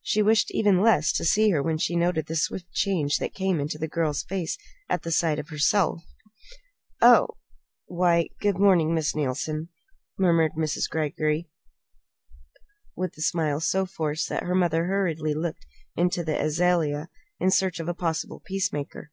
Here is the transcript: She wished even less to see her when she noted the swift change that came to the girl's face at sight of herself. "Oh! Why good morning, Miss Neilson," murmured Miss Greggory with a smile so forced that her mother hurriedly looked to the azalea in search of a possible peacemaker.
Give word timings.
She 0.00 0.22
wished 0.22 0.52
even 0.52 0.80
less 0.80 1.10
to 1.14 1.24
see 1.24 1.50
her 1.50 1.60
when 1.60 1.76
she 1.76 1.96
noted 1.96 2.26
the 2.26 2.36
swift 2.36 2.70
change 2.72 3.18
that 3.18 3.34
came 3.34 3.66
to 3.66 3.78
the 3.80 3.88
girl's 3.88 4.22
face 4.22 4.56
at 4.88 5.02
sight 5.12 5.40
of 5.40 5.48
herself. 5.48 6.04
"Oh! 7.02 7.26
Why 7.86 8.28
good 8.40 8.58
morning, 8.60 8.94
Miss 8.94 9.16
Neilson," 9.16 9.70
murmured 10.16 10.52
Miss 10.54 10.86
Greggory 10.86 11.50
with 12.94 13.18
a 13.18 13.22
smile 13.22 13.58
so 13.58 13.86
forced 13.86 14.28
that 14.28 14.44
her 14.44 14.54
mother 14.54 14.84
hurriedly 14.84 15.34
looked 15.34 15.66
to 16.12 16.22
the 16.22 16.40
azalea 16.40 17.08
in 17.40 17.50
search 17.50 17.80
of 17.80 17.88
a 17.88 17.92
possible 17.92 18.40
peacemaker. 18.46 19.10